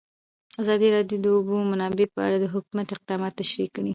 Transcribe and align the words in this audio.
ازادي 0.61 0.87
راډیو 0.95 1.17
د 1.21 1.23
د 1.25 1.27
اوبو 1.35 1.55
منابع 1.71 2.07
په 2.13 2.19
اړه 2.25 2.37
د 2.39 2.45
حکومت 2.53 2.87
اقدامات 2.91 3.33
تشریح 3.41 3.69
کړي. 3.75 3.89